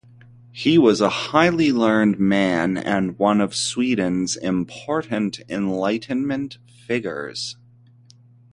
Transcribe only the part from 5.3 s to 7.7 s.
Enlightenment figures.